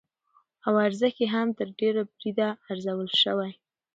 [0.65, 3.51] او ارزښت يې هم تر ډېره بريده ارزول شوى،